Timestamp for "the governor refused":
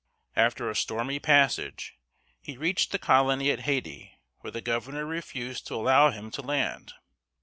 4.49-5.67